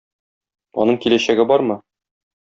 [0.83, 1.77] Аның киләчәге бармы?